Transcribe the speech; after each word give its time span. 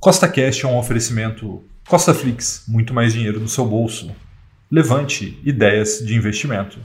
Costa 0.00 0.26
Cash 0.26 0.64
é 0.64 0.66
um 0.66 0.78
oferecimento 0.78 1.62
Costa 1.86 2.14
Flix, 2.14 2.64
muito 2.66 2.94
mais 2.94 3.12
dinheiro 3.12 3.38
no 3.38 3.46
seu 3.46 3.66
bolso. 3.66 4.10
Levante 4.70 5.38
ideias 5.44 5.98
de 6.02 6.14
investimento. 6.14 6.78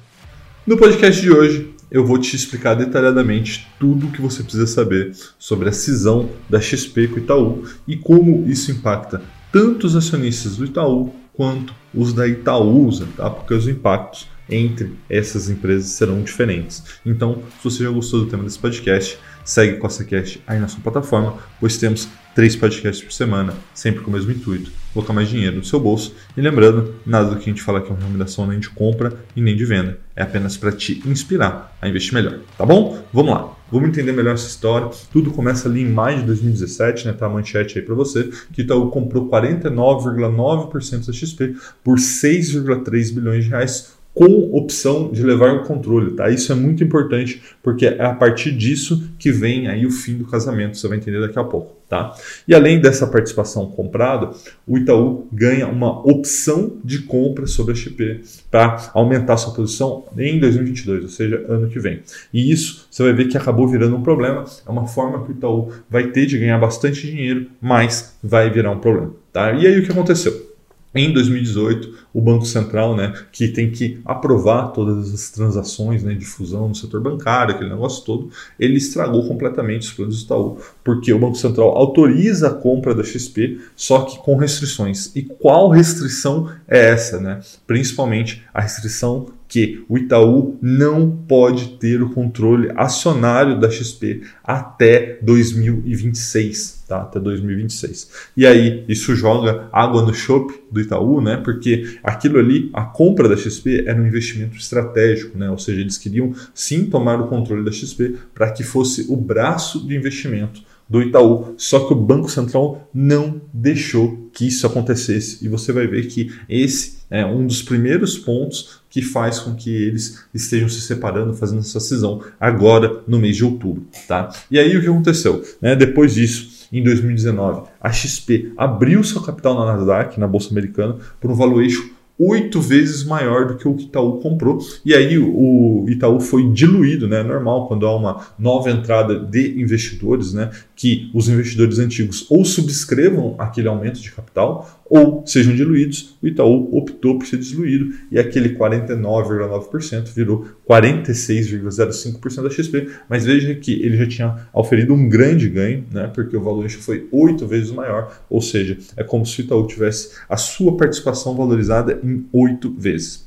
No 0.67 0.75
podcast 0.75 1.21
de 1.21 1.31
hoje, 1.31 1.73
eu 1.89 2.05
vou 2.05 2.17
te 2.17 2.35
explicar 2.35 2.73
detalhadamente 2.73 3.69
tudo 3.79 4.07
o 4.07 4.11
que 4.11 4.21
você 4.21 4.43
precisa 4.43 4.67
saber 4.67 5.15
sobre 5.39 5.69
a 5.69 5.71
cisão 5.71 6.29
da 6.49 6.59
XP 6.59 7.07
com 7.07 7.15
o 7.15 7.19
Itaú 7.19 7.63
e 7.87 7.95
como 7.95 8.49
isso 8.49 8.69
impacta 8.69 9.21
tanto 9.49 9.87
os 9.87 9.95
acionistas 9.95 10.57
do 10.57 10.65
Itaú 10.65 11.15
quanto 11.31 11.73
os 11.93 12.11
da 12.11 12.27
Itaúsa, 12.27 13.07
tá? 13.15 13.29
Porque 13.29 13.53
os 13.53 13.65
impactos 13.65 14.27
entre 14.49 14.93
essas 15.09 15.49
empresas 15.49 15.89
serão 15.91 16.21
diferentes. 16.21 16.83
Então, 17.05 17.43
se 17.57 17.63
você 17.63 17.83
já 17.83 17.89
gostou 17.89 18.21
do 18.21 18.29
tema 18.29 18.43
desse 18.43 18.59
podcast, 18.59 19.17
segue 19.43 19.77
Costa 19.77 20.03
Cash 20.03 20.39
aí 20.47 20.59
na 20.59 20.67
sua 20.67 20.81
plataforma, 20.81 21.37
pois 21.59 21.77
temos 21.77 22.09
três 22.33 22.55
podcasts 22.55 23.03
por 23.03 23.13
semana, 23.13 23.53
sempre 23.73 24.01
com 24.01 24.09
o 24.09 24.13
mesmo 24.13 24.31
intuito, 24.31 24.69
colocar 24.93 25.13
mais 25.13 25.29
dinheiro 25.29 25.55
no 25.55 25.63
seu 25.63 25.79
bolso. 25.79 26.13
E 26.35 26.41
lembrando, 26.41 26.95
nada 27.05 27.29
do 27.29 27.37
que 27.37 27.49
a 27.49 27.53
gente 27.53 27.61
fala 27.61 27.79
aqui 27.79 27.87
é 27.87 27.91
uma 27.91 27.99
recomendação 27.99 28.45
nem 28.45 28.59
de 28.59 28.69
compra 28.69 29.13
e 29.35 29.41
nem 29.41 29.55
de 29.55 29.63
venda, 29.63 29.99
é 30.15 30.21
apenas 30.21 30.57
para 30.57 30.71
te 30.71 31.01
inspirar 31.07 31.77
a 31.81 31.87
investir 31.87 32.13
melhor, 32.13 32.39
tá 32.57 32.65
bom? 32.65 33.01
Vamos 33.13 33.31
lá. 33.31 33.55
Vamos 33.71 33.89
entender 33.89 34.11
melhor 34.11 34.35
essa 34.35 34.47
história. 34.47 34.89
Tudo 35.11 35.31
começa 35.31 35.67
ali 35.67 35.81
em 35.81 35.89
maio 35.89 36.19
de 36.19 36.25
2017, 36.27 37.07
né? 37.07 37.13
Tá 37.13 37.25
a 37.25 37.29
manchete 37.29 37.79
aí 37.79 37.83
para 37.83 37.95
você, 37.95 38.29
que 38.53 38.61
Itaú 38.61 38.91
comprou 38.91 39.27
49,9% 39.27 41.07
da 41.07 41.13
XP 41.13 41.55
por 41.83 41.97
6,3 41.97 43.13
bilhões 43.13 43.45
de 43.45 43.49
reais 43.49 43.94
com 44.15 44.49
opção 44.57 45.11
de 45.11 45.21
levar 45.21 45.53
o 45.53 45.63
controle, 45.63 46.11
tá? 46.11 46.29
Isso 46.29 46.49
é 46.49 46.55
muito 46.55 46.81
importante 46.81 47.41
porque 47.61 47.85
é 47.85 48.01
a 48.01 48.13
partir 48.13 48.53
disso 48.53 49.11
que 49.19 49.29
vem 49.29 49.67
aí 49.67 49.85
o 49.85 49.91
fim 49.91 50.17
do 50.17 50.25
casamento, 50.25 50.77
você 50.77 50.87
vai 50.87 50.97
entender 50.97 51.19
daqui 51.19 51.37
a 51.37 51.43
pouco, 51.43 51.75
tá? 51.89 52.15
E 52.47 52.55
além 52.55 52.79
dessa 52.79 53.05
participação 53.05 53.65
comprada, 53.67 54.31
o 54.65 54.77
Itaú 54.77 55.27
ganha 55.33 55.67
uma 55.67 55.99
opção 56.09 56.77
de 56.81 56.99
compra 56.99 57.45
sobre 57.45 57.73
a 57.73 57.75
XP 57.75 58.21
para 58.49 58.89
aumentar 58.93 59.35
sua 59.35 59.53
posição 59.53 60.05
em 60.17 60.39
2022, 60.39 61.03
ou 61.03 61.09
seja, 61.09 61.45
ano 61.49 61.67
que 61.67 61.77
vem. 61.77 61.99
E 62.33 62.49
isso 62.49 62.87
você 62.89 63.03
vai 63.03 63.11
ver 63.11 63.27
que 63.27 63.37
acabou 63.37 63.67
virando 63.67 63.97
um 63.97 64.01
problema, 64.01 64.45
é 64.65 64.71
uma 64.71 64.87
forma 64.87 65.25
que 65.25 65.33
o 65.33 65.35
Itaú 65.35 65.73
vai 65.89 66.07
ter 66.11 66.25
de 66.25 66.37
ganhar 66.37 66.57
bastante 66.57 67.05
dinheiro, 67.05 67.47
mas 67.61 68.15
vai 68.23 68.49
virar 68.49 68.71
um 68.71 68.79
problema, 68.79 69.11
tá? 69.33 69.51
E 69.51 69.67
aí 69.67 69.77
o 69.77 69.83
que 69.83 69.91
aconteceu? 69.91 70.54
Em 70.95 71.11
2018, 71.11 71.93
o 72.13 72.21
Banco 72.21 72.45
Central, 72.45 72.95
né, 72.95 73.13
que 73.29 73.49
tem 73.49 73.69
que 73.69 73.99
aprovar 74.05 74.69
todas 74.69 75.13
as 75.13 75.29
transações 75.29 76.01
né, 76.01 76.13
de 76.13 76.23
fusão 76.23 76.69
no 76.69 76.75
setor 76.75 77.01
bancário, 77.01 77.53
aquele 77.53 77.69
negócio 77.69 78.05
todo, 78.05 78.29
ele 78.57 78.77
estragou 78.77 79.27
completamente 79.27 79.89
os 79.89 79.91
planos 79.91 80.19
do 80.19 80.25
Itaú, 80.25 80.57
porque 80.81 81.11
o 81.11 81.19
Banco 81.19 81.35
Central 81.35 81.75
autoriza 81.75 82.47
a 82.47 82.53
compra 82.53 82.95
da 82.95 83.03
XP, 83.03 83.59
só 83.75 84.03
que 84.03 84.17
com 84.19 84.37
restrições. 84.37 85.13
E 85.13 85.21
qual 85.21 85.69
restrição 85.69 86.49
é 86.65 86.91
essa? 86.91 87.19
Né? 87.19 87.41
Principalmente 87.67 88.41
a 88.53 88.61
restrição 88.61 89.27
que 89.55 89.85
o 89.87 89.97
Itaú 89.97 90.57
não 90.61 91.09
pode 91.09 91.77
ter 91.77 92.03
o 92.03 92.09
controle 92.09 92.73
acionário 92.75 93.57
da 93.57 93.71
XP 93.71 94.23
até 94.43 95.17
2026, 95.21 96.83
tá? 96.85 97.03
Até 97.03 97.21
2026. 97.21 98.11
E 98.35 98.45
aí 98.45 98.83
isso 98.89 99.15
joga 99.15 99.69
água 99.71 100.01
no 100.01 100.13
chope 100.13 100.55
do 100.69 100.81
Itaú, 100.81 101.21
né? 101.21 101.37
Porque 101.37 101.97
aquilo 102.03 102.37
ali, 102.37 102.69
a 102.73 102.83
compra 102.83 103.29
da 103.29 103.37
XP 103.37 103.85
era 103.87 103.97
um 103.97 104.05
investimento 104.05 104.57
estratégico, 104.57 105.37
né? 105.37 105.49
Ou 105.49 105.57
seja, 105.57 105.79
eles 105.79 105.97
queriam 105.97 106.33
sim 106.53 106.87
tomar 106.89 107.21
o 107.21 107.27
controle 107.27 107.63
da 107.63 107.71
XP 107.71 108.15
para 108.33 108.51
que 108.51 108.61
fosse 108.61 109.05
o 109.07 109.15
braço 109.15 109.87
de 109.87 109.95
investimento 109.95 110.59
do 110.87 111.01
Itaú, 111.01 111.55
só 111.57 111.79
que 111.87 111.93
o 111.93 111.95
Banco 111.95 112.29
Central 112.29 112.87
não 112.93 113.41
deixou 113.51 114.29
que 114.31 114.47
isso 114.47 114.67
acontecesse. 114.67 115.43
E 115.43 115.49
você 115.49 115.71
vai 115.71 115.87
ver 115.87 116.07
que 116.07 116.31
esse 116.47 116.97
é 117.09 117.25
um 117.25 117.45
dos 117.45 117.61
primeiros 117.61 118.17
pontos 118.17 118.81
que 118.89 119.01
faz 119.01 119.39
com 119.39 119.55
que 119.55 119.69
eles 119.69 120.23
estejam 120.33 120.69
se 120.69 120.81
separando, 120.81 121.33
fazendo 121.33 121.59
essa 121.59 121.79
cisão 121.79 122.21
agora 122.39 123.01
no 123.07 123.19
mês 123.19 123.35
de 123.35 123.43
outubro. 123.43 123.85
Tá? 124.07 124.29
E 124.49 124.59
aí 124.59 124.75
o 124.77 124.81
que 124.81 124.87
aconteceu? 124.87 125.43
Né? 125.61 125.75
Depois 125.75 126.13
disso, 126.13 126.67
em 126.71 126.83
2019, 126.83 127.67
a 127.79 127.91
XP 127.91 128.53
abriu 128.57 129.03
seu 129.03 129.21
capital 129.21 129.55
na 129.55 129.65
Nasdaq, 129.65 130.19
na 130.19 130.27
Bolsa 130.27 130.51
Americana, 130.51 130.97
por 131.19 131.31
um 131.31 131.35
valuation 131.35 131.94
oito 132.17 132.61
vezes 132.61 133.03
maior 133.03 133.47
do 133.47 133.55
que 133.55 133.67
o 133.67 133.73
que 133.73 133.83
Itaú 133.83 134.19
comprou. 134.19 134.59
E 134.85 134.93
aí 134.93 135.17
o 135.17 135.85
Itaú 135.87 136.19
foi 136.19 136.49
diluído, 136.51 137.07
né? 137.07 137.19
É 137.19 137.23
normal 137.23 137.67
quando 137.67 137.85
há 137.85 137.95
uma 137.95 138.27
nova 138.39 138.69
entrada 138.69 139.19
de 139.19 139.59
investidores, 139.59 140.33
né? 140.33 140.51
Que 140.75 141.09
os 141.13 141.27
investidores 141.27 141.79
antigos 141.79 142.25
ou 142.29 142.45
subscrevam 142.45 143.35
aquele 143.37 143.67
aumento 143.67 143.99
de 143.99 144.11
capital 144.11 144.84
ou 144.89 145.23
sejam 145.25 145.55
diluídos. 145.55 146.15
O 146.21 146.27
Itaú 146.27 146.69
optou 146.77 147.17
por 147.17 147.25
ser 147.25 147.37
diluído 147.37 147.93
e 148.11 148.19
aquele 148.19 148.55
49,9% 148.55 150.13
virou 150.13 150.47
46,05% 150.69 152.43
da 152.43 152.49
XP. 152.49 152.89
Mas 153.09 153.25
veja 153.25 153.55
que 153.55 153.73
ele 153.73 153.97
já 153.97 154.07
tinha 154.07 154.47
oferido 154.53 154.93
um 154.93 155.09
grande 155.09 155.49
ganho, 155.49 155.83
né? 155.91 156.07
Porque 156.13 156.37
o 156.37 156.41
valuation 156.41 156.79
foi 156.79 157.07
oito 157.11 157.47
vezes 157.47 157.71
maior, 157.71 158.15
ou 158.29 158.41
seja, 158.41 158.77
é 158.95 159.03
como 159.03 159.25
se 159.25 159.41
o 159.41 159.43
Itaú 159.43 159.65
tivesse 159.67 160.11
a 160.29 160.37
sua 160.37 160.77
participação 160.77 161.35
valorizada 161.35 161.99
em 162.03 162.25
oito 162.31 162.73
vezes. 162.77 163.24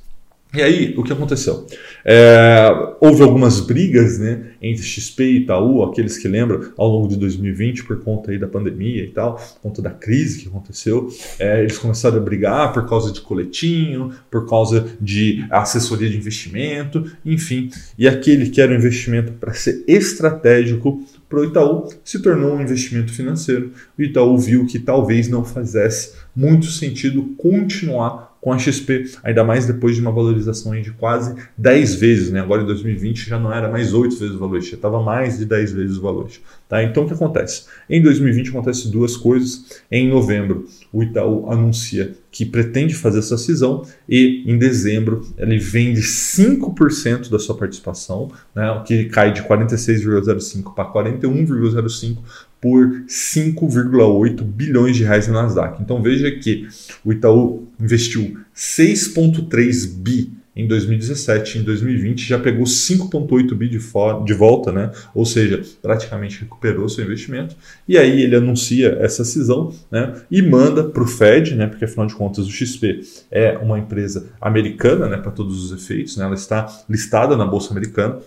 E 0.54 0.62
aí, 0.62 0.94
o 0.97 1.03
que 1.03 1.12
aconteceu? 1.12 1.66
É, 2.03 2.70
houve 3.00 3.22
algumas 3.22 3.60
brigas 3.60 4.19
né, 4.19 4.53
entre 4.62 4.82
XP 4.82 5.22
e 5.22 5.36
Itaú, 5.41 5.82
aqueles 5.82 6.16
que 6.16 6.26
lembram, 6.26 6.72
ao 6.75 6.88
longo 6.88 7.06
de 7.06 7.16
2020, 7.16 7.84
por 7.84 8.03
conta 8.03 8.31
aí 8.31 8.38
da 8.38 8.48
pandemia 8.48 9.04
e 9.04 9.09
tal, 9.09 9.34
por 9.34 9.60
conta 9.60 9.82
da 9.82 9.91
crise 9.91 10.38
que 10.38 10.48
aconteceu. 10.48 11.10
É, 11.38 11.60
eles 11.60 11.76
começaram 11.76 12.16
a 12.16 12.20
brigar 12.20 12.72
por 12.72 12.88
causa 12.88 13.12
de 13.12 13.20
coletinho, 13.20 14.10
por 14.31 14.48
causa 14.48 14.86
de 14.98 15.44
assessoria 15.50 16.09
de 16.09 16.16
investimento, 16.16 17.04
enfim. 17.26 17.69
E 17.98 18.09
aquele 18.09 18.48
que 18.48 18.62
era 18.62 18.72
um 18.72 18.76
investimento 18.76 19.32
para 19.32 19.53
ser 19.53 19.84
estratégico 19.86 21.04
para 21.28 21.41
o 21.41 21.44
Itaú 21.44 21.88
se 22.03 22.22
tornou 22.22 22.54
um 22.54 22.62
investimento 22.62 23.12
financeiro. 23.12 23.70
O 23.98 24.03
Itaú 24.03 24.38
viu 24.38 24.65
que 24.65 24.78
talvez 24.78 25.28
não 25.28 25.44
fizesse 25.44 26.15
muito 26.34 26.66
sentido 26.66 27.34
continuar 27.36 28.28
com 28.41 28.53
a 28.53 28.59
XP, 28.59 29.04
ainda 29.22 29.43
mais 29.43 29.66
depois 29.66 29.97
de 29.97 30.00
uma 30.00 30.12
valorização 30.12 30.78
de 30.81 30.93
quase 30.93 31.34
10 31.56 31.94
vezes, 31.97 32.31
né? 32.31 32.41
agora 32.41 32.62
em 32.62 32.66
2020 32.66 33.28
já 33.28 33.38
não 33.38 33.53
era 33.53 33.69
mais 33.69 33.93
8 33.93 34.16
vezes 34.16 34.34
o 34.37 34.38
valor, 34.38 34.60
já 34.60 34.76
estava 34.76 35.03
mais 35.03 35.38
de 35.38 35.44
10 35.44 35.72
vezes 35.72 35.97
o 35.97 36.03
valor. 36.03 36.28
Tá? 36.69 36.82
Então 36.82 37.04
o 37.04 37.06
que 37.06 37.15
acontece? 37.15 37.65
Em 37.88 38.00
2020 38.00 38.50
acontece 38.50 38.91
duas 38.91 39.16
coisas. 39.16 39.82
Em 39.91 40.09
novembro, 40.09 40.66
o 40.93 41.03
Itaú 41.03 41.50
anuncia 41.50 42.15
que 42.31 42.44
pretende 42.44 42.94
fazer 42.94 43.21
essa 43.21 43.38
cisão 43.38 43.84
e 44.09 44.44
em 44.47 44.59
dezembro 44.59 45.27
ele 45.37 45.59
vende 45.59 46.00
5% 46.03 47.31
da 47.31 47.38
sua 47.38 47.56
participação, 47.56 48.31
né? 48.54 48.71
o 48.71 48.82
que 48.82 49.06
cai 49.06 49.32
de 49.32 49.43
46,05 49.43 50.75
para 50.75 50.93
41,05 50.93 52.19
por 52.61 53.05
5,8 53.07 54.43
bilhões 54.43 54.97
de 54.97 55.05
reais 55.05 55.29
na 55.29 55.43
Nasdaq. 55.43 55.81
Então 55.81 56.03
veja 56.03 56.31
que 56.31 56.67
o 57.05 57.13
Itaú 57.13 57.69
investiu 57.81 58.39
6,3 58.55 59.87
bi 59.97 60.39
em 60.59 60.67
2017, 60.67 61.59
em 61.59 61.63
2020 61.63 62.27
já 62.27 62.37
pegou 62.37 62.65
5,8 62.65 63.55
bi 63.55 63.69
de, 63.69 63.79
de 63.79 64.35
volta, 64.35 64.73
né? 64.73 64.91
ou 65.15 65.25
seja, 65.25 65.63
praticamente 65.81 66.41
recuperou 66.41 66.89
seu 66.89 67.05
investimento. 67.05 67.55
E 67.87 67.97
aí 67.97 68.23
ele 68.23 68.35
anuncia 68.35 68.99
essa 69.01 69.25
cisão 69.25 69.73
né? 69.89 70.15
e 70.29 70.43
manda 70.43 70.83
para 70.83 71.03
o 71.05 71.07
Fed, 71.07 71.55
né? 71.55 71.69
porque 71.69 71.85
afinal 71.85 72.09
de 72.09 72.17
contas 72.17 72.45
o 72.45 72.51
XP 72.51 73.03
é 73.31 73.57
uma 73.59 73.79
empresa 73.79 74.27
americana 74.41 75.07
né? 75.07 75.17
para 75.19 75.31
todos 75.31 75.63
os 75.63 75.81
efeitos, 75.81 76.17
né? 76.17 76.25
ela 76.25 76.35
está 76.35 76.67
listada 76.91 77.37
na 77.37 77.47
Bolsa 77.47 77.71
Americana, 77.71 78.19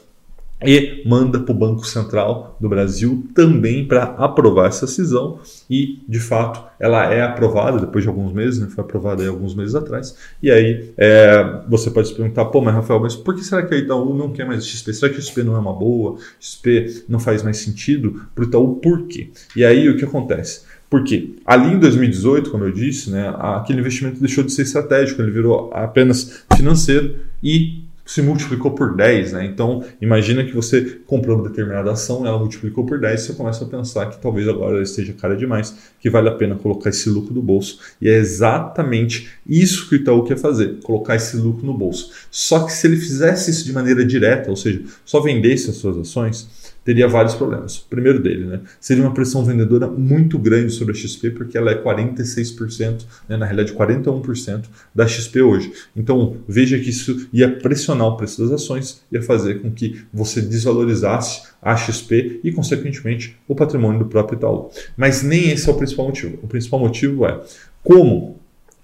e 0.63 1.01
manda 1.05 1.39
para 1.39 1.51
o 1.51 1.57
Banco 1.57 1.85
Central 1.85 2.57
do 2.59 2.69
Brasil 2.69 3.27
também 3.33 3.87
para 3.87 4.03
aprovar 4.03 4.67
essa 4.67 4.85
cisão 4.85 5.39
e, 5.69 5.99
de 6.07 6.19
fato, 6.19 6.63
ela 6.79 7.11
é 7.11 7.21
aprovada 7.21 7.79
depois 7.79 8.03
de 8.03 8.09
alguns 8.09 8.31
meses, 8.31 8.59
né? 8.59 8.67
foi 8.73 8.83
aprovada 8.83 9.27
alguns 9.27 9.55
meses 9.55 9.75
atrás, 9.75 10.15
e 10.41 10.51
aí 10.51 10.91
é, 10.97 11.61
você 11.67 11.89
pode 11.89 12.07
se 12.07 12.15
perguntar, 12.15 12.45
pô, 12.45 12.61
mas 12.61 12.73
Rafael, 12.73 12.99
mas 12.99 13.15
por 13.15 13.35
que 13.35 13.43
será 13.43 13.65
que 13.65 13.73
a 13.73 13.77
Itaú 13.77 14.15
não 14.15 14.31
quer 14.31 14.45
mais 14.45 14.65
XP? 14.65 14.93
Será 14.93 15.11
que 15.11 15.17
a 15.17 15.21
XP 15.21 15.43
não 15.43 15.55
é 15.55 15.59
uma 15.59 15.73
boa? 15.73 16.17
XP 16.39 17.03
não 17.07 17.19
faz 17.19 17.43
mais 17.43 17.57
sentido 17.57 18.27
para 18.33 18.43
o 18.43 18.47
Itaú? 18.47 18.75
Por 18.75 19.07
quê? 19.07 19.29
E 19.55 19.63
aí 19.63 19.89
o 19.89 19.97
que 19.97 20.05
acontece? 20.05 20.61
Porque 20.89 21.35
ali 21.45 21.73
em 21.73 21.79
2018, 21.79 22.51
como 22.51 22.65
eu 22.65 22.71
disse, 22.71 23.09
né, 23.09 23.33
aquele 23.39 23.79
investimento 23.79 24.19
deixou 24.19 24.43
de 24.43 24.51
ser 24.51 24.63
estratégico, 24.63 25.21
ele 25.21 25.31
virou 25.31 25.71
apenas 25.73 26.43
financeiro 26.53 27.15
e 27.41 27.85
se 28.05 28.21
multiplicou 28.21 28.71
por 28.71 28.95
10, 28.95 29.33
né? 29.33 29.45
Então, 29.45 29.83
imagina 30.01 30.43
que 30.43 30.53
você 30.53 30.99
comprou 31.05 31.37
uma 31.37 31.47
determinada 31.47 31.91
ação, 31.91 32.25
ela 32.25 32.37
multiplicou 32.37 32.85
por 32.85 32.99
10, 32.99 33.21
você 33.21 33.33
começa 33.33 33.63
a 33.63 33.67
pensar 33.67 34.07
que 34.07 34.21
talvez 34.21 34.47
agora 34.47 34.75
ela 34.75 34.83
esteja 34.83 35.13
cara 35.13 35.35
demais, 35.35 35.75
que 35.99 36.09
vale 36.09 36.29
a 36.29 36.33
pena 36.33 36.55
colocar 36.55 36.89
esse 36.89 37.09
lucro 37.09 37.33
no 37.33 37.41
bolso. 37.41 37.79
E 38.01 38.09
é 38.09 38.17
exatamente 38.17 39.29
isso 39.47 39.87
que 39.87 39.95
o 39.95 39.97
Itaú 39.97 40.23
quer 40.23 40.37
fazer, 40.37 40.79
colocar 40.83 41.15
esse 41.15 41.37
lucro 41.37 41.65
no 41.65 41.73
bolso. 41.73 42.11
Só 42.29 42.65
que 42.65 42.73
se 42.73 42.87
ele 42.87 42.97
fizesse 42.97 43.51
isso 43.51 43.65
de 43.65 43.73
maneira 43.73 44.05
direta, 44.05 44.49
ou 44.49 44.55
seja, 44.55 44.81
só 45.05 45.19
vendesse 45.19 45.69
as 45.69 45.77
suas 45.77 45.97
ações, 45.97 46.60
teria 46.83 47.07
vários 47.07 47.35
problemas. 47.35 47.77
O 47.77 47.85
primeiro 47.89 48.21
dele, 48.21 48.45
né, 48.45 48.59
seria 48.79 49.03
uma 49.03 49.13
pressão 49.13 49.45
vendedora 49.45 49.87
muito 49.87 50.37
grande 50.39 50.71
sobre 50.71 50.93
a 50.93 50.95
XP, 50.95 51.31
porque 51.31 51.57
ela 51.57 51.71
é 51.71 51.75
46%, 51.75 53.05
né, 53.29 53.37
na 53.37 53.45
realidade 53.45 53.73
41% 53.73 54.65
da 54.93 55.07
XP 55.07 55.41
hoje. 55.41 55.71
Então 55.95 56.37
veja 56.47 56.77
que 56.79 56.89
isso 56.89 57.27
ia 57.31 57.49
pressionar 57.49 58.07
o 58.07 58.17
preço 58.17 58.41
das 58.41 58.51
ações, 58.51 59.01
ia 59.11 59.21
fazer 59.21 59.61
com 59.61 59.71
que 59.71 60.01
você 60.13 60.41
desvalorizasse 60.41 61.43
a 61.61 61.75
XP 61.75 62.41
e, 62.43 62.51
consequentemente, 62.51 63.37
o 63.47 63.55
patrimônio 63.55 63.99
do 63.99 64.05
próprio 64.05 64.37
Itaú. 64.37 64.71
Mas 64.97 65.21
nem 65.21 65.51
esse 65.51 65.69
é 65.69 65.71
o 65.71 65.75
principal 65.75 66.07
motivo. 66.07 66.39
O 66.41 66.47
principal 66.47 66.79
motivo 66.79 67.25
é 67.25 67.39
como 67.83 68.40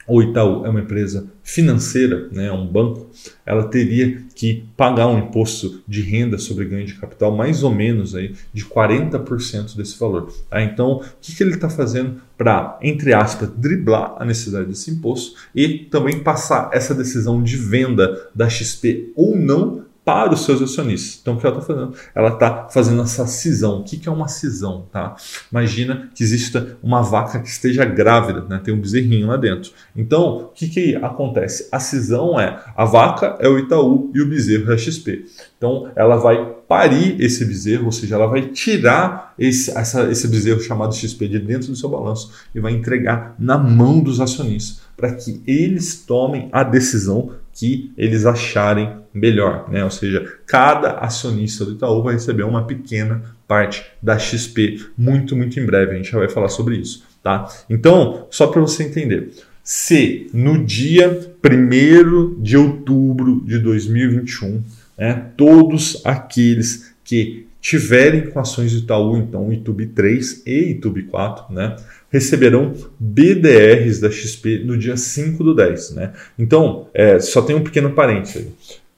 o 0.08 0.22
Itaú 0.22 0.66
é 0.66 0.70
uma 0.70 0.80
empresa 0.80 1.28
financeira, 1.44 2.30
né, 2.32 2.48
é 2.48 2.52
um 2.52 2.66
banco, 2.66 3.10
ela 3.46 3.68
teria 3.68 4.24
que 4.34 4.66
pagar 4.76 5.08
um 5.08 5.20
imposto 5.20 5.82
de 5.88 6.02
renda 6.02 6.38
sobre 6.38 6.66
ganho 6.66 6.86
de 6.86 6.96
capital 6.96 7.36
mais 7.36 7.64
ou 7.64 7.74
menos 7.74 8.16
aí 8.16 8.34
de 8.54 8.66
40% 8.66 9.76
desse 9.76 10.00
valor. 10.00 10.32
Tá? 10.50 10.62
Então, 10.62 10.98
o 10.98 11.04
que, 11.20 11.36
que 11.36 11.44
ele 11.44 11.56
está 11.56 11.70
fazendo 11.70 12.22
para, 12.38 12.78
entre 12.82 13.14
aspas, 13.14 13.50
driblar 13.50 14.16
a 14.18 14.26
necessidade 14.26 14.68
desse 14.68 14.92
imposto 14.92 15.36
e 15.54 15.80
também 15.80 16.20
passar 16.20 16.70
essa 16.72 16.94
decisão 16.94 17.42
de 17.42 17.58
venda 17.58 18.30
da 18.34 18.48
XP 18.50 19.12
ou 19.16 19.36
não 19.36 19.87
para 20.08 20.34
os 20.34 20.46
seus 20.46 20.62
acionistas. 20.62 21.20
Então, 21.22 21.34
o 21.34 21.38
que 21.38 21.46
ela 21.46 21.58
está 21.58 21.68
fazendo? 21.68 21.94
Ela 22.16 22.30
está 22.30 22.70
fazendo 22.70 23.02
essa 23.02 23.28
cisão. 23.28 23.82
O 23.82 23.84
que 23.84 24.08
é 24.08 24.12
uma 24.12 24.30
cisão? 24.30 24.88
Tá? 24.90 25.18
Imagina 25.52 26.10
que 26.16 26.24
exista 26.24 26.78
uma 26.82 27.02
vaca 27.02 27.42
que 27.42 27.50
esteja 27.50 27.84
grávida, 27.84 28.46
né? 28.48 28.62
tem 28.64 28.74
um 28.74 28.80
bezerrinho 28.80 29.28
lá 29.28 29.36
dentro. 29.36 29.74
Então, 29.94 30.38
o 30.38 30.48
que, 30.48 30.70
que 30.70 30.96
acontece? 30.96 31.68
A 31.74 31.80
cisão 31.82 32.40
é 32.40 32.58
a 32.74 32.86
vaca 32.86 33.36
é 33.42 33.50
o 33.50 33.60
Itaú 33.60 34.10
e 34.16 34.22
o 34.22 34.30
bezerro 34.30 34.72
é 34.72 34.76
a 34.76 34.78
XP. 34.78 35.26
Então, 35.58 35.92
ela 35.96 36.18
vai 36.18 36.56
parir 36.68 37.20
esse 37.20 37.44
bezerro, 37.44 37.86
ou 37.86 37.92
seja, 37.92 38.16
ela 38.16 38.28
vai 38.28 38.50
tirar 38.50 39.34
esse, 39.40 39.76
essa, 39.76 40.10
esse 40.12 40.28
bezerro 40.28 40.60
chamado 40.60 40.94
XP 40.94 41.28
de 41.28 41.40
dentro 41.40 41.70
do 41.70 41.76
seu 41.76 41.90
balanço 41.90 42.32
e 42.54 42.60
vai 42.60 42.74
entregar 42.74 43.36
na 43.40 43.58
mão 43.58 44.00
dos 44.00 44.20
acionistas 44.20 44.82
para 44.96 45.14
que 45.14 45.42
eles 45.48 46.04
tomem 46.06 46.50
a 46.52 46.64
decisão 46.64 47.32
que 47.54 47.92
eles 47.98 48.26
acharem 48.26 48.98
melhor, 49.14 49.68
né? 49.70 49.84
Ou 49.84 49.90
seja, 49.90 50.32
cada 50.46 51.00
acionista 51.00 51.66
do 51.66 51.72
Itaú 51.72 52.04
vai 52.04 52.14
receber 52.14 52.44
uma 52.44 52.66
pequena 52.66 53.24
parte 53.48 53.84
da 54.02 54.20
XP 54.20 54.86
muito, 54.96 55.36
muito 55.36 55.60
em 55.60 55.66
breve. 55.66 55.94
A 55.94 55.96
gente 55.96 56.12
já 56.12 56.20
vai 56.20 56.30
falar 56.30 56.50
sobre 56.50 56.76
isso, 56.76 57.04
tá? 57.24 57.48
Então, 57.68 58.28
só 58.30 58.48
para 58.48 58.62
você 58.62 58.84
entender, 58.84 59.32
se 59.64 60.30
no 60.34 60.64
dia 60.64 61.34
1 61.44 62.42
de 62.42 62.58
outubro 62.58 63.42
de 63.46 63.58
2021, 63.60 64.62
né, 64.98 65.26
todos 65.36 66.02
aqueles 66.06 66.96
que 67.04 67.48
tiverem 67.62 68.30
com 68.30 68.40
ações 68.40 68.72
do 68.72 68.80
Itaú, 68.80 69.18
então 69.18 69.52
YouTube 69.52 69.88
3 69.88 70.44
e 70.46 70.72
YouTube 70.72 71.04
4, 71.04 71.54
né, 71.54 71.76
receberão 72.10 72.74
BDRs 73.00 74.00
da 74.00 74.10
XP 74.10 74.64
no 74.64 74.78
dia 74.78 74.96
5 74.96 75.44
do 75.44 75.54
10. 75.54 75.92
Né? 75.92 76.14
Então, 76.38 76.88
é, 76.94 77.20
só 77.20 77.42
tem 77.42 77.56
um 77.56 77.64
pequeno 77.64 77.92
parênteses. 77.92 78.48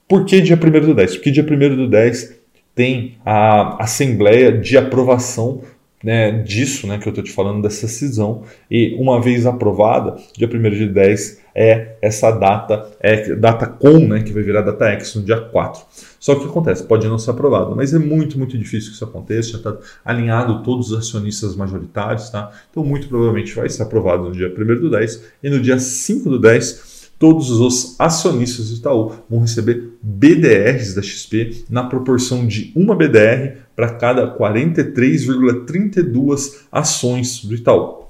Por 0.08 0.24
que 0.24 0.40
dia 0.40 0.56
1 0.56 0.86
do 0.86 0.94
10? 0.94 1.16
Porque 1.16 1.30
dia 1.30 1.44
1 1.44 1.76
do 1.76 1.88
10 1.88 2.34
tem 2.74 3.16
a 3.24 3.82
assembleia 3.82 4.52
de 4.56 4.76
aprovação 4.76 5.62
né, 6.02 6.42
disso 6.42 6.86
né, 6.86 6.98
que 6.98 7.06
eu 7.06 7.10
estou 7.10 7.22
te 7.22 7.32
falando, 7.32 7.62
dessa 7.62 7.86
cisão. 7.86 8.42
E 8.70 8.96
uma 8.98 9.20
vez 9.20 9.46
aprovada, 9.46 10.16
dia 10.36 10.48
1 10.48 10.70
de 10.70 10.88
10 10.88 11.40
é 11.54 11.96
essa 12.00 12.30
data, 12.30 12.90
é 13.00 13.34
data 13.34 13.66
com, 13.66 13.98
né, 13.98 14.22
que 14.22 14.32
vai 14.32 14.42
virar 14.42 14.62
data 14.62 14.86
X 14.92 15.14
no 15.16 15.22
dia 15.22 15.40
4. 15.40 15.82
Só 16.18 16.34
que 16.34 16.40
o 16.40 16.44
que 16.44 16.50
acontece? 16.50 16.84
Pode 16.84 17.06
não 17.08 17.18
ser 17.18 17.30
aprovado, 17.30 17.74
mas 17.74 17.92
é 17.92 17.98
muito, 17.98 18.38
muito 18.38 18.56
difícil 18.56 18.90
que 18.90 18.96
isso 18.96 19.04
aconteça, 19.04 19.52
já 19.52 19.58
está 19.58 19.76
alinhado 20.04 20.62
todos 20.62 20.90
os 20.90 20.98
acionistas 20.98 21.56
majoritários, 21.56 22.30
tá? 22.30 22.50
Então, 22.70 22.84
muito 22.84 23.08
provavelmente 23.08 23.54
vai 23.54 23.68
ser 23.68 23.82
aprovado 23.82 24.24
no 24.24 24.32
dia 24.32 24.48
1 24.48 24.80
do 24.80 24.90
10 24.90 25.24
e 25.42 25.50
no 25.50 25.60
dia 25.60 25.78
5 25.78 26.30
do 26.30 26.38
10 26.38 26.89
todos 27.20 27.50
os 27.50 27.94
acionistas 28.00 28.70
do 28.70 28.76
Itaú 28.76 29.12
vão 29.28 29.40
receber 29.40 29.90
BDRs 30.02 30.94
da 30.94 31.02
XP 31.02 31.64
na 31.68 31.84
proporção 31.84 32.46
de 32.46 32.72
uma 32.74 32.96
BDR 32.96 33.58
para 33.76 33.90
cada 33.90 34.34
43,32 34.38 36.62
ações 36.72 37.44
do 37.44 37.54
Itaú. 37.54 38.06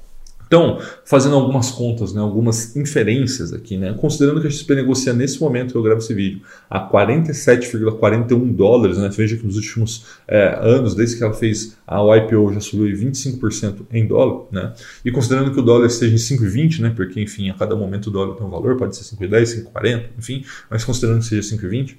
Então, 0.50 0.80
fazendo 1.04 1.36
algumas 1.36 1.70
contas, 1.70 2.12
né, 2.12 2.20
algumas 2.20 2.74
inferências 2.74 3.52
aqui, 3.52 3.78
né, 3.78 3.94
considerando 3.96 4.40
que 4.40 4.48
a 4.48 4.50
XP 4.50 4.74
negocia 4.74 5.12
nesse 5.12 5.40
momento 5.40 5.70
que 5.70 5.78
eu 5.78 5.82
gravo 5.82 6.00
esse 6.00 6.12
vídeo 6.12 6.40
a 6.68 6.80
47,41 6.80 8.52
dólares, 8.52 8.98
né, 8.98 9.08
veja 9.12 9.36
que 9.36 9.46
nos 9.46 9.54
últimos 9.54 10.06
é, 10.26 10.58
anos, 10.60 10.96
desde 10.96 11.16
que 11.16 11.22
ela 11.22 11.32
fez 11.32 11.76
a 11.86 12.00
IPO, 12.16 12.52
já 12.52 12.58
subiu 12.58 12.92
25% 12.96 13.86
em 13.92 14.08
dólar, 14.08 14.46
né, 14.50 14.72
e 15.04 15.12
considerando 15.12 15.52
que 15.52 15.60
o 15.60 15.62
dólar 15.62 15.86
esteja 15.86 16.16
em 16.16 16.36
5,20, 16.38 16.80
né, 16.80 16.92
porque 16.96 17.20
enfim, 17.20 17.48
a 17.48 17.54
cada 17.54 17.76
momento 17.76 18.08
o 18.08 18.10
dólar 18.10 18.34
tem 18.34 18.44
um 18.44 18.50
valor, 18.50 18.76
pode 18.76 18.96
ser 18.96 19.04
5,10, 19.04 19.70
5,40, 19.72 20.04
enfim, 20.18 20.44
mas 20.68 20.82
considerando 20.82 21.20
que 21.20 21.26
seja 21.26 21.56
5,20, 21.56 21.94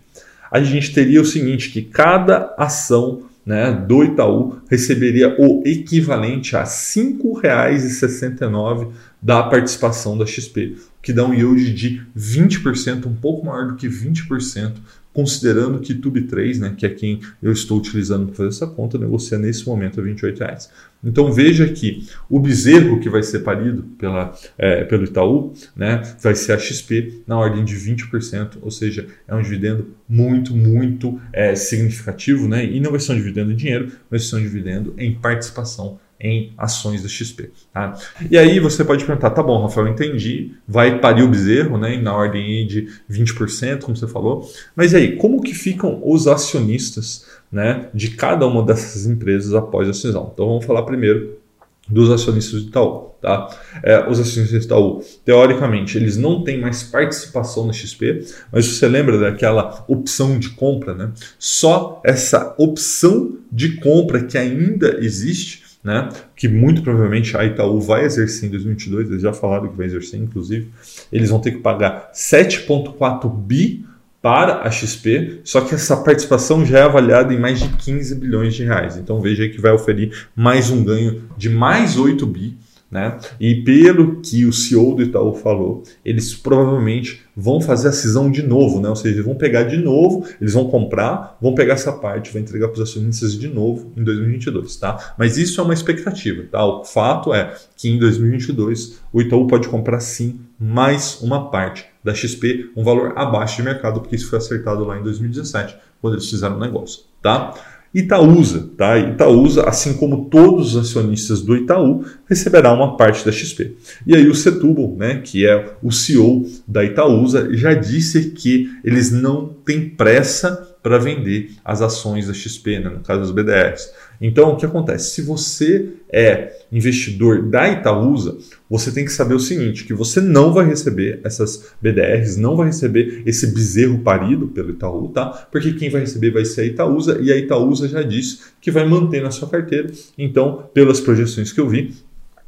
a 0.52 0.62
gente 0.62 0.94
teria 0.94 1.22
o 1.22 1.26
seguinte, 1.26 1.70
que 1.70 1.84
cada 1.84 2.54
ação 2.58 3.31
né, 3.46 3.72
do 3.72 4.04
Itaú 4.04 4.58
receberia 4.70 5.36
o 5.40 5.64
equivalente 5.66 6.54
a 6.56 6.62
R$ 6.62 6.68
5,69 6.68 8.92
da 9.22 9.44
participação 9.44 10.18
da 10.18 10.26
XP, 10.26 10.78
que 11.02 11.14
dá 11.14 11.26
um 11.26 11.34
yield 11.34 11.74
de 11.74 12.02
20%, 12.18 13.06
um 13.06 13.16
pouco 13.16 13.46
maior 13.46 13.70
do 13.70 13.76
que 13.76 13.88
20%, 13.88 14.74
considerando 15.14 15.80
que 15.80 15.94
Tube3, 15.94 16.60
né, 16.60 16.74
que 16.76 16.86
é 16.86 16.90
quem 16.90 17.20
eu 17.42 17.52
estou 17.52 17.78
utilizando 17.78 18.28
para 18.28 18.36
fazer 18.36 18.50
essa 18.50 18.68
conta, 18.68 18.98
negocia 18.98 19.38
nesse 19.38 19.66
momento 19.68 20.00
a 20.00 20.04
R$ 20.04 20.14
28,00. 20.14 20.70
Então 21.04 21.32
veja 21.32 21.68
que 21.68 22.08
o 22.30 22.40
bezerro 22.40 23.00
que 23.00 23.10
vai 23.10 23.24
ser 23.24 23.40
parido 23.40 23.84
pela, 23.98 24.34
é, 24.58 24.84
pelo 24.84 25.04
Itaú 25.04 25.54
né, 25.76 26.02
vai 26.22 26.36
ser 26.36 26.54
a 26.54 26.58
XP 26.58 27.24
na 27.26 27.38
ordem 27.38 27.66
de 27.66 27.76
20%, 27.76 28.58
ou 28.62 28.70
seja, 28.70 29.08
é 29.28 29.34
um 29.34 29.42
dividendo 29.42 29.88
muito, 30.08 30.56
muito 30.56 31.20
é, 31.34 31.56
significativo, 31.56 32.48
né, 32.48 32.66
e 32.66 32.80
não 32.80 32.92
vai 32.92 33.00
ser 33.00 33.14
um 33.14 33.16
dividendo 33.16 33.52
em 33.52 33.56
dinheiro, 33.56 33.92
vai 34.10 34.20
ser 34.20 34.36
um 34.36 34.42
dividendo 34.42 34.94
em 34.98 35.14
participação 35.16 36.00
em 36.22 36.54
ações 36.58 37.02
da 37.02 37.10
XP. 37.10 37.52
Tá? 37.74 37.98
E 38.30 38.38
aí 38.38 38.60
você 38.60 38.86
pode 38.86 39.04
perguntar, 39.04 39.32
tá 39.32 39.42
bom, 39.42 39.62
Rafael, 39.62 39.88
entendi, 39.88 40.52
vai 40.68 41.00
parir 41.00 41.24
o 41.24 41.28
bezerro, 41.28 41.78
né, 41.78 41.98
na 41.98 42.16
ordem 42.16 42.66
de 42.68 42.88
20%, 43.10 43.82
como 43.82 43.98
você 43.98 44.08
falou, 44.08 44.48
mas 44.76 44.94
aí, 44.94 45.18
como 45.18 45.42
que 45.42 45.54
ficam 45.54 46.02
os 46.04 46.28
acionistas 46.28 47.26
né, 47.52 47.90
de 47.94 48.12
cada 48.12 48.46
uma 48.46 48.64
dessas 48.64 49.06
empresas 49.06 49.54
após 49.54 49.90
a 49.90 49.94
cisão? 49.94 50.30
Então 50.34 50.48
vamos 50.48 50.66
falar 50.66 50.84
primeiro 50.84 51.42
dos 51.88 52.10
acionistas 52.10 52.64
do 52.64 52.70
Itaú. 52.70 53.12
Tá? 53.22 53.56
É, 53.84 54.10
os 54.10 54.20
acionistas 54.20 54.62
do 54.62 54.66
Itaú, 54.66 55.04
teoricamente, 55.24 55.96
eles 55.96 56.18
não 56.18 56.44
têm 56.44 56.60
mais 56.60 56.82
participação 56.82 57.68
na 57.68 57.74
XP, 57.74 58.26
mas 58.52 58.66
você 58.66 58.88
lembra 58.88 59.20
daquela 59.20 59.86
opção 59.88 60.40
de 60.40 60.50
compra, 60.50 60.96
né? 60.96 61.12
Só 61.38 62.02
essa 62.04 62.56
opção 62.58 63.38
de 63.52 63.76
compra 63.76 64.24
que 64.24 64.38
ainda 64.40 64.98
existe 65.02 65.61
né? 65.84 66.10
que 66.36 66.48
muito 66.48 66.82
provavelmente 66.82 67.36
a 67.36 67.46
Itaú 67.46 67.80
vai 67.80 68.06
exercer 68.06 68.48
em 68.48 68.52
2022, 68.52 69.10
eles 69.10 69.22
já 69.22 69.34
falaram 69.34 69.68
que 69.68 69.78
vai 69.78 69.86
exercer, 69.86 70.20
inclusive, 70.20 70.70
eles 71.12 71.30
vão 71.30 71.40
ter 71.40 71.52
que 71.52 71.60
pagar 71.60 72.12
7,4 72.14 73.30
bi 73.30 73.86
para 74.22 74.62
a 74.62 74.70
XP, 74.70 75.42
só 75.44 75.62
que 75.62 75.74
essa 75.74 75.98
participação 75.98 76.64
já 76.64 76.80
é 76.80 76.84
avaliada 76.84 77.34
em 77.34 77.40
mais 77.40 77.60
de 77.60 77.70
15 77.70 78.14
bilhões 78.16 78.54
de 78.54 78.64
reais. 78.64 78.96
Então 78.96 79.20
veja 79.20 79.50
que 79.50 79.60
vai 79.60 79.72
oferir 79.72 80.28
mais 80.36 80.70
um 80.70 80.84
ganho 80.84 81.24
de 81.36 81.50
mais 81.50 81.98
8 81.98 82.24
bi 82.28 82.56
né? 82.92 83.18
E 83.40 83.64
pelo 83.64 84.20
que 84.20 84.46
o 84.46 84.52
CEO 84.52 84.94
do 84.94 85.02
Itaú 85.02 85.34
falou, 85.34 85.84
eles 86.04 86.36
provavelmente 86.36 87.24
vão 87.36 87.62
fazer 87.62 87.88
a 87.88 87.92
cisão 87.94 88.30
de 88.30 88.44
novo, 88.44 88.82
né? 88.82 88.90
ou 88.90 88.96
seja, 88.96 89.24
vão 89.24 89.34
pegar 89.34 89.64
de 89.64 89.78
novo, 89.78 90.28
eles 90.42 90.54
vão 90.54 90.70
comprar, 90.70 91.38
vão 91.42 91.56
pegar 91.56 91.76
essa 91.76 91.94
parte, 91.94 92.34
vão 92.34 92.42
entregar 92.42 92.68
para 92.68 92.82
os 92.82 92.90
acionistas 92.90 93.34
de 93.34 93.48
novo 93.48 93.94
em 93.96 94.04
2022. 94.04 94.76
Tá? 94.76 95.16
Mas 95.18 95.38
isso 95.38 95.62
é 95.62 95.64
uma 95.64 95.74
expectativa. 95.74 96.44
Tá? 96.52 96.66
O 96.66 96.84
fato 96.84 97.34
é 97.34 97.56
que 97.78 97.90
em 97.90 97.98
2022 97.98 99.00
o 99.14 99.22
Itaú 99.22 99.48
pode 99.48 99.70
comprar 99.70 100.02
sim 100.02 100.42
mais 100.60 101.22
uma 101.22 101.50
parte 101.50 101.86
da 102.04 102.14
XP, 102.14 102.72
um 102.76 102.84
valor 102.84 103.14
abaixo 103.16 103.58
de 103.58 103.64
mercado, 103.64 104.02
porque 104.02 104.16
isso 104.16 104.30
foi 104.30 104.38
acertado 104.38 104.84
lá 104.84 104.98
em 104.98 105.04
2017, 105.04 105.78
quando 106.02 106.16
eles 106.16 106.30
fizeram 106.30 106.58
o 106.58 106.60
negócio. 106.60 107.04
Tá? 107.22 107.54
Itaúsa, 107.94 108.70
tá? 108.78 108.98
Itaúsa, 108.98 109.68
assim 109.68 109.94
como 109.94 110.30
todos 110.30 110.76
os 110.76 110.90
acionistas 110.90 111.42
do 111.42 111.56
Itaú, 111.56 112.06
receberá 112.28 112.72
uma 112.72 112.96
parte 112.96 113.26
da 113.26 113.32
XP. 113.32 113.76
E 114.08 114.16
aí 114.16 114.30
o 114.30 114.36
Setúbal, 114.36 114.96
né, 114.98 115.22
que 115.24 115.46
é 115.46 115.74
o 115.84 115.92
CEO 115.92 116.46
da 116.66 116.86
Itaúsa, 116.86 117.50
já 117.54 117.74
disse 117.74 118.32
que 118.32 118.70
eles 118.84 119.12
não 119.12 119.48
têm 119.66 119.90
pressa 119.90 120.70
para 120.82 120.98
vender 120.98 121.52
as 121.64 121.82
ações 121.82 122.28
da 122.28 122.34
XP, 122.34 122.80
né, 122.80 122.90
no 122.90 123.02
caso 123.02 123.22
dos 123.22 123.32
BDRs. 123.32 123.92
Então, 124.22 124.52
o 124.52 124.56
que 124.56 124.66
acontece? 124.66 125.16
Se 125.16 125.22
você 125.24 125.90
é 126.08 126.62
investidor 126.72 127.42
da 127.42 127.68
Itaúsa, 127.70 128.38
você 128.70 128.92
tem 128.92 129.04
que 129.04 129.12
saber 129.12 129.34
o 129.34 129.40
seguinte, 129.40 129.84
que 129.84 129.94
você 129.94 130.22
não 130.22 130.54
vai 130.54 130.66
receber 130.68 131.20
essas 131.24 131.72
BDRs, 131.82 132.38
não 132.38 132.56
vai 132.56 132.68
receber 132.68 133.24
esse 133.26 133.48
bezerro 133.48 134.00
parido 134.00 134.48
pelo 134.48 134.70
Itaú, 134.70 135.08
tá? 135.10 135.48
Porque 135.52 135.74
quem 135.74 135.90
vai 135.90 136.02
receber 136.02 136.30
vai 136.30 136.46
ser 136.46 136.62
a 136.62 136.66
Itaúsa 136.66 137.20
e 137.20 137.32
a 137.32 137.38
Itaúsa 137.38 137.88
já 137.88 138.04
disse 138.04 138.40
que 138.62 138.70
vai 138.70 138.88
manter 138.88 139.24
na 139.24 139.32
sua 139.32 139.50
carteira. 139.50 139.90
Então, 140.16 140.70
pelas 140.72 141.00
projeções 141.00 141.52
que 141.52 141.60
eu 141.60 141.68
vi, 141.68 141.92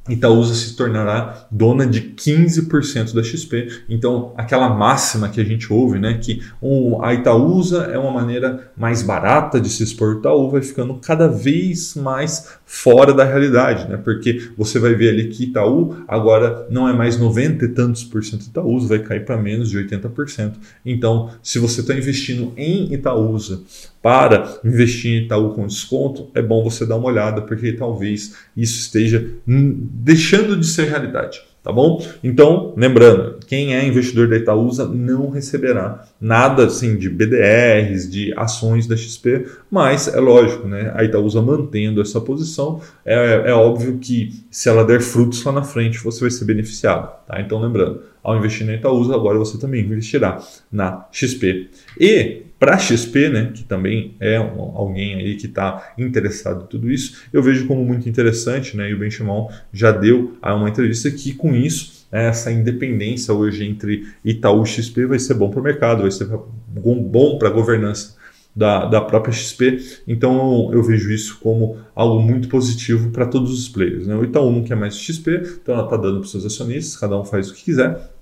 Itaúsa 0.10 0.54
se 0.54 0.76
tornará 0.76 1.48
dona 1.50 1.88
de 1.88 2.02
15% 2.02 3.14
da 3.14 3.24
XP. 3.24 3.84
Então, 3.88 4.34
aquela 4.36 4.70
máxima 4.70 5.30
que 5.30 5.40
a 5.40 5.44
gente 5.46 5.72
ouve, 5.72 5.98
né, 5.98 6.20
que 6.22 6.44
um, 6.62 7.02
a 7.02 7.14
Itaúsa 7.14 7.84
é 7.86 7.98
uma 7.98 8.12
maneira 8.12 8.72
mais 8.76 9.02
barata 9.02 9.62
de 9.62 9.70
se 9.70 9.82
expor 9.82 10.18
Itaú, 10.18 10.50
vai 10.50 10.62
ficando 10.62 10.96
cada 10.96 11.28
vez 11.28 11.96
mais 11.96 12.58
fora 12.66 13.14
da 13.14 13.24
realidade, 13.24 13.90
né? 13.90 13.98
Porque 13.98 14.50
você 14.58 14.78
vai 14.78 14.94
ver 14.94 15.10
ali 15.10 15.28
que 15.30 15.46
Itaú 15.46 15.96
agora 16.08 16.68
não 16.70 16.88
é 16.88 16.94
mais 16.94 17.18
90 17.18 17.64
e 17.64 17.68
tantos 17.70 18.04
por 18.04 18.24
cento 18.24 18.44
Itaúsa, 18.44 18.90
vai 18.90 19.00
cair 19.00 19.24
para 19.24 19.38
menos 19.38 19.70
de 19.70 19.78
80%. 19.78 20.54
Então, 20.86 21.30
se 21.42 21.60
você 21.60 21.82
está 21.82 21.94
investindo 21.94 22.52
em 22.58 22.94
Itaúsa 22.94 23.62
para 24.04 24.60
investir 24.66 25.14
em 25.14 25.24
Itaú 25.24 25.54
com 25.54 25.66
desconto, 25.66 26.30
é 26.36 26.42
bom 26.42 26.62
você 26.62 26.86
dar 26.86 26.98
uma 26.98 27.08
olhada, 27.08 27.42
porque 27.42 27.72
talvez 27.72 28.36
isso 28.56 28.82
esteja 28.82 29.26
deixando 29.48 30.58
de 30.58 30.68
ser 30.68 30.90
realidade. 30.90 31.42
Tá 31.64 31.72
bom? 31.72 32.06
Então, 32.22 32.74
lembrando, 32.76 33.40
quem 33.48 33.74
é 33.74 33.88
investidor 33.88 34.28
da 34.28 34.36
Itaúsa 34.36 34.86
não 34.86 35.30
receberá 35.30 36.06
nada 36.20 36.66
assim 36.66 36.98
de 36.98 37.10
BDRs, 37.10 38.12
de 38.12 38.34
ações 38.36 38.86
da 38.86 38.98
XP, 38.98 39.46
mas 39.72 40.10
é 40.10 40.20
lógico, 40.20 40.68
né? 40.68 40.92
A 40.94 41.06
Itaúsa 41.06 41.42
mantendo 41.42 42.02
essa 42.02 42.20
posição, 42.20 42.82
é, 43.06 43.44
é 43.46 43.54
óbvio 43.54 43.98
que 44.00 44.44
se 44.52 44.68
ela 44.68 44.84
der 44.84 45.00
frutos 45.00 45.42
lá 45.46 45.54
na 45.54 45.64
frente, 45.64 46.04
você 46.04 46.20
vai 46.20 46.32
ser 46.32 46.44
beneficiado. 46.44 47.10
Tá? 47.26 47.40
Então, 47.40 47.62
lembrando, 47.62 48.02
ao 48.22 48.36
investir 48.36 48.68
na 48.68 48.74
Itaúsa, 48.74 49.16
agora 49.16 49.40
você 49.40 49.58
também 49.58 49.86
investirá 49.86 50.40
na 50.70 51.06
XP. 51.14 51.70
E 51.98 52.42
para 52.64 52.76
a 52.76 52.78
XP, 52.78 53.28
né, 53.28 53.52
que 53.54 53.62
também 53.62 54.16
é 54.22 54.38
alguém 54.38 55.16
aí 55.16 55.36
que 55.36 55.48
está 55.48 55.94
interessado 55.98 56.64
em 56.64 56.68
tudo 56.68 56.90
isso, 56.90 57.24
eu 57.34 57.44
vejo 57.44 57.68
como 57.68 57.84
muito 57.84 58.08
interessante, 58.08 58.78
né, 58.78 58.90
e 58.90 58.94
o 58.94 59.00
Benchimol 59.00 59.52
já 59.74 59.92
deu 59.92 60.38
uma 60.42 60.70
entrevista 60.70 61.12
que 61.12 61.34
com 61.34 61.54
isso 61.54 62.08
essa 62.10 62.50
independência 62.54 63.34
hoje 63.34 63.66
entre 63.66 64.08
Itaú 64.24 64.64
e 64.64 64.66
XP 64.66 65.08
vai 65.08 65.20
ser 65.20 65.34
bom 65.34 65.50
para 65.50 65.60
o 65.60 65.64
mercado, 65.64 66.04
vai 66.04 66.12
ser 66.12 66.26
bom 66.70 67.38
para 67.38 67.50
a 67.50 67.52
governança 67.52 68.16
da, 68.56 68.86
da 68.86 69.02
própria 69.02 69.34
XP. 69.34 69.80
Então 70.08 70.72
eu 70.72 70.82
vejo 70.84 71.12
isso 71.12 71.40
como 71.42 71.80
algo 71.94 72.22
muito 72.22 72.48
positivo 72.48 73.10
para 73.10 73.26
todos 73.26 73.52
os 73.52 73.68
players. 73.68 74.08
Né? 74.08 74.16
O 74.16 74.24
Itaú 74.24 74.50
não 74.50 74.64
quer 74.64 74.76
mais 74.76 74.96
XP, 74.96 75.60
então 75.62 75.76
ela 75.76 75.84
está 75.84 75.98
dando 75.98 76.20
para 76.20 76.26
os 76.26 76.32
seus 76.32 76.46
acionistas, 76.46 76.96
cada 76.96 77.20
um 77.20 77.26
faz 77.26 77.50
o 77.50 77.54
que 77.54 77.66
quiser 77.66 78.14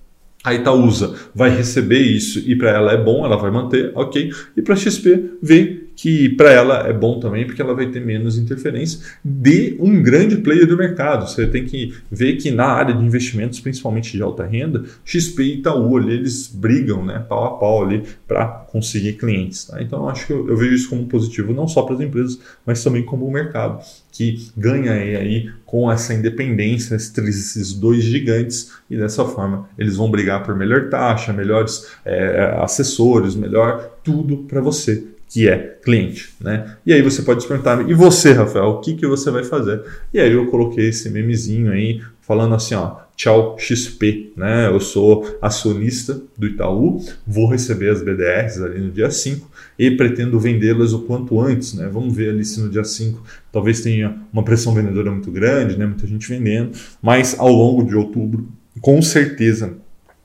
a 0.44 0.54
Itaúsa 0.54 1.14
vai 1.34 1.50
receber 1.50 2.00
isso 2.00 2.38
e 2.40 2.56
para 2.56 2.70
ela 2.70 2.92
é 2.92 2.96
bom, 2.96 3.24
ela 3.24 3.36
vai 3.36 3.50
manter, 3.50 3.92
ok. 3.94 4.30
E 4.56 4.62
para 4.62 4.76
XP 4.76 5.38
vê 5.42 5.81
que 5.94 6.30
para 6.30 6.50
ela 6.50 6.88
é 6.88 6.92
bom 6.92 7.20
também, 7.20 7.46
porque 7.46 7.60
ela 7.60 7.74
vai 7.74 7.86
ter 7.86 8.00
menos 8.00 8.38
interferência 8.38 9.00
de 9.24 9.76
um 9.78 10.02
grande 10.02 10.36
player 10.36 10.66
do 10.66 10.76
mercado. 10.76 11.28
Você 11.28 11.46
tem 11.46 11.64
que 11.64 11.94
ver 12.10 12.36
que 12.36 12.50
na 12.50 12.66
área 12.66 12.94
de 12.94 13.04
investimentos, 13.04 13.60
principalmente 13.60 14.12
de 14.12 14.22
alta 14.22 14.44
renda, 14.44 14.84
XP 15.04 15.42
e 15.42 15.54
Itaú 15.58 15.96
ali, 15.96 16.14
eles 16.14 16.48
brigam 16.48 17.04
né, 17.04 17.24
pau 17.28 17.44
a 17.44 17.58
pau 17.58 17.84
ali 17.84 18.02
para 18.26 18.46
conseguir 18.46 19.14
clientes. 19.14 19.64
Tá? 19.64 19.82
Então 19.82 20.00
eu 20.02 20.08
acho 20.08 20.26
que 20.26 20.32
eu, 20.32 20.48
eu, 20.48 20.56
vejo 20.56 20.74
isso 20.74 20.88
como 20.88 21.06
positivo, 21.06 21.52
não 21.52 21.68
só 21.68 21.82
para 21.82 21.94
as 21.94 22.00
empresas, 22.00 22.38
mas 22.64 22.82
também 22.82 23.04
como 23.04 23.26
o 23.26 23.30
mercado, 23.30 23.82
que 24.10 24.50
ganha 24.56 24.92
aí 24.92 25.50
com 25.64 25.90
essa 25.90 26.12
independência 26.12 26.94
esses 26.94 27.72
dois 27.72 28.02
gigantes 28.02 28.72
e 28.90 28.96
dessa 28.96 29.24
forma 29.24 29.68
eles 29.78 29.96
vão 29.96 30.10
brigar 30.10 30.42
por 30.42 30.54
melhor 30.54 30.88
taxa, 30.90 31.32
melhores 31.32 31.86
é, 32.04 32.56
assessores, 32.60 33.34
melhor 33.34 33.90
tudo 34.02 34.38
para 34.38 34.60
você 34.60 35.12
que 35.32 35.48
é 35.48 35.78
cliente, 35.82 36.34
né? 36.38 36.76
E 36.84 36.92
aí 36.92 37.00
você 37.00 37.22
pode 37.22 37.46
perguntar, 37.48 37.88
e 37.88 37.94
você, 37.94 38.32
Rafael, 38.32 38.66
o 38.66 38.80
que, 38.80 38.92
que 38.92 39.06
você 39.06 39.30
vai 39.30 39.42
fazer? 39.42 39.82
E 40.12 40.20
aí 40.20 40.30
eu 40.30 40.46
coloquei 40.48 40.90
esse 40.90 41.08
memezinho 41.08 41.72
aí, 41.72 42.02
falando 42.20 42.54
assim, 42.54 42.74
ó, 42.74 42.96
tchau 43.16 43.56
XP, 43.58 44.34
né? 44.36 44.68
Eu 44.68 44.78
sou 44.78 45.38
acionista 45.40 46.20
do 46.36 46.46
Itaú, 46.46 47.02
vou 47.26 47.48
receber 47.48 47.88
as 47.88 48.02
BDRs 48.02 48.60
ali 48.60 48.78
no 48.78 48.90
dia 48.90 49.10
5 49.10 49.50
e 49.78 49.90
pretendo 49.92 50.38
vendê-las 50.38 50.92
o 50.92 50.98
quanto 51.00 51.40
antes, 51.40 51.72
né? 51.72 51.88
Vamos 51.90 52.14
ver 52.14 52.28
ali 52.28 52.44
se 52.44 52.60
no 52.60 52.68
dia 52.68 52.84
5 52.84 53.22
talvez 53.50 53.80
tenha 53.80 54.14
uma 54.30 54.42
pressão 54.42 54.74
vendedora 54.74 55.10
muito 55.10 55.30
grande, 55.30 55.78
né? 55.78 55.86
Muita 55.86 56.06
gente 56.06 56.28
vendendo, 56.28 56.72
mas 57.00 57.38
ao 57.38 57.50
longo 57.50 57.82
de 57.84 57.96
outubro, 57.96 58.46
com 58.82 59.00
certeza 59.00 59.78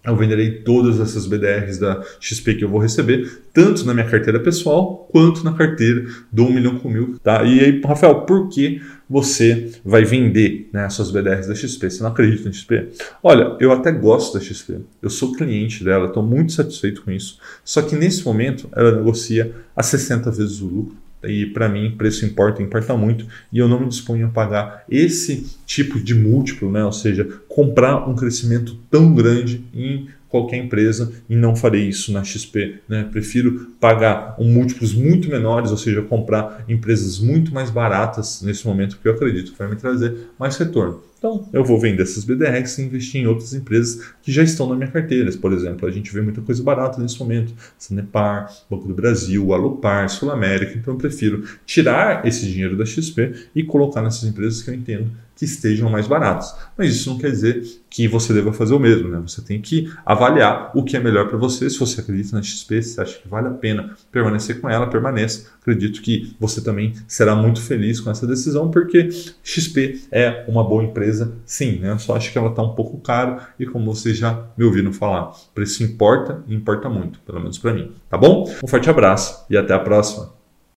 eu 0.07 0.15
venderei 0.15 0.51
todas 0.61 0.99
essas 0.99 1.27
BDRs 1.27 1.77
da 1.77 2.01
XP 2.19 2.55
que 2.55 2.63
eu 2.63 2.69
vou 2.69 2.79
receber, 2.79 3.41
tanto 3.53 3.85
na 3.85 3.93
minha 3.93 4.09
carteira 4.09 4.39
pessoal 4.39 5.07
quanto 5.11 5.43
na 5.43 5.53
carteira 5.53 6.05
do 6.31 6.45
1 6.45 6.53
milhão 6.53 6.79
com 6.79 6.89
mil. 6.89 7.19
Tá? 7.21 7.43
E 7.43 7.59
aí, 7.59 7.81
Rafael, 7.83 8.21
por 8.21 8.49
que 8.49 8.81
você 9.09 9.71
vai 9.83 10.03
vender 10.03 10.69
né, 10.71 10.87
BDRs 10.87 11.47
da 11.47 11.55
XP? 11.55 11.89
Você 11.89 12.03
não 12.03 12.09
acredita 12.09 12.45
na 12.45 12.53
XP? 12.53 12.89
Olha, 13.21 13.55
eu 13.59 13.71
até 13.71 13.91
gosto 13.91 14.37
da 14.37 14.43
XP, 14.43 14.79
eu 15.01 15.09
sou 15.09 15.33
cliente 15.33 15.83
dela, 15.83 16.07
estou 16.07 16.23
muito 16.23 16.53
satisfeito 16.53 17.01
com 17.01 17.11
isso. 17.11 17.39
Só 17.63 17.81
que 17.81 17.95
nesse 17.95 18.25
momento 18.25 18.69
ela 18.75 18.91
negocia 18.91 19.53
a 19.75 19.83
60 19.83 20.31
vezes 20.31 20.61
o 20.61 20.65
lucro 20.65 21.07
e 21.23 21.47
para 21.47 21.67
mim, 21.67 21.95
preço 21.97 22.25
importa, 22.25 22.61
importa 22.61 22.95
muito, 22.95 23.25
e 23.51 23.57
eu 23.57 23.67
não 23.67 23.79
me 23.79 23.87
disponho 23.87 24.27
a 24.27 24.29
pagar 24.29 24.83
esse 24.89 25.56
tipo 25.67 26.00
de 26.00 26.15
múltiplo, 26.15 26.71
né? 26.71 26.83
ou 26.83 26.93
seja, 26.93 27.27
comprar 27.50 28.09
um 28.09 28.15
crescimento 28.15 28.79
tão 28.89 29.13
grande 29.13 29.65
em 29.74 30.07
qualquer 30.29 30.57
empresa 30.57 31.12
e 31.29 31.36
não 31.36 31.55
farei 31.55 31.88
isso 31.88 32.12
na 32.12 32.24
XP. 32.24 32.79
Né? 32.88 33.07
Prefiro 33.12 33.67
pagar 33.79 34.36
um 34.39 34.45
múltiplos 34.45 34.93
muito 34.93 35.29
menores, 35.29 35.69
ou 35.69 35.77
seja, 35.77 36.01
comprar 36.01 36.63
empresas 36.69 37.19
muito 37.19 37.53
mais 37.53 37.69
baratas 37.69 38.41
nesse 38.41 38.65
momento, 38.65 38.95
porque 38.95 39.09
eu 39.09 39.13
acredito 39.13 39.51
que 39.51 39.59
vai 39.59 39.69
me 39.69 39.75
trazer 39.75 40.29
mais 40.39 40.55
retorno. 40.57 41.01
Então, 41.17 41.50
eu 41.51 41.65
vou 41.65 41.79
vender 41.79 42.03
essas 42.03 42.24
BDRs 42.24 42.77
e 42.77 42.83
investir 42.83 43.21
em 43.21 43.25
outras 43.25 43.53
empresas 43.53 44.13
que 44.21 44.31
já 44.31 44.43
estão 44.43 44.69
na 44.69 44.75
minha 44.75 44.89
carteira. 44.89 45.31
Por 45.31 45.51
exemplo, 45.51 45.88
a 45.88 45.91
gente 45.91 46.13
vê 46.13 46.21
muita 46.21 46.41
coisa 46.41 46.62
barata 46.62 47.01
nesse 47.01 47.19
momento. 47.19 47.53
Sanepar, 47.77 48.53
Banco 48.69 48.88
do 48.88 48.93
Brasil, 48.93 49.51
Alupar, 49.51 50.07
Sul 50.09 50.29
América. 50.29 50.77
Então, 50.77 50.93
eu 50.93 50.97
prefiro 50.97 51.43
tirar 51.65 52.25
esse 52.25 52.45
dinheiro 52.45 52.77
da 52.77 52.86
XP 52.86 53.33
e 53.55 53.63
colocar 53.63 54.03
nessas 54.03 54.25
empresas 54.25 54.62
que 54.62 54.69
eu 54.69 54.75
entendo 54.75 55.09
que 55.38 55.46
estejam 55.46 55.89
mais 55.89 56.08
baratos. 56.08 56.53
Mas 56.75 56.96
isso 56.96 57.10
não 57.10 57.17
quer 57.17 57.29
dizer 57.29 57.63
que 57.89 58.08
você 58.08 58.34
deva 58.34 58.51
fazer 58.51 58.74
o 58.74 58.79
mesmo, 58.79 59.08
né? 59.08 59.22
Você 59.25 59.41
tem 59.41 59.62
que 59.62 59.89
avaliar 60.06 60.72
o 60.75 60.84
que 60.84 60.98
é 60.98 61.00
melhor 61.00 61.27
para 61.27 61.38
você. 61.38 61.70
Se 61.70 61.79
você 61.79 62.01
acredita 62.01 62.36
na 62.36 62.41
XP, 62.41 62.82
se 62.82 63.00
acha 63.00 63.20
que 63.20 63.27
vale 63.27 63.48
a 63.48 63.51
pena 63.51 63.96
permanecer 64.12 64.60
com 64.60 64.67
ela, 64.67 64.88
permaneça. 64.88 65.48
Acredito 65.62 66.01
que 66.01 66.36
você 66.39 66.60
também 66.60 66.94
será 67.08 67.36
muito 67.36 67.62
feliz 67.62 68.00
com 68.00 68.10
essa 68.10 68.25
decisão, 68.25 68.72
porque 68.72 69.10
XP 69.44 70.01
é 70.12 70.44
uma 70.48 70.63
boa 70.63 70.84
empresa, 70.84 71.34
sim, 71.46 71.79
né? 71.79 71.91
Eu 71.91 72.00
só 72.00 72.15
acho 72.15 72.32
que 72.32 72.38
ela 72.38 72.50
está 72.50 72.63
um 72.63 72.74
pouco 72.74 72.98
cara 73.00 73.50
e 73.60 73.65
como 73.65 73.94
vocês 73.94 74.17
já 74.17 74.48
me 74.58 74.65
ouviram 74.65 74.91
falar, 74.91 75.32
preço 75.53 75.84
importa 75.84 76.44
e 76.48 76.56
importa 76.56 76.89
muito, 76.89 77.20
pelo 77.20 77.39
menos 77.39 77.58
para 77.58 77.74
mim, 77.74 77.91
tá 78.10 78.17
bom? 78.17 78.50
Um 78.63 78.67
forte 78.67 78.89
abraço 78.89 79.46
e 79.50 79.58
até 79.58 79.74
a 79.74 79.79
próxima. 79.79 80.37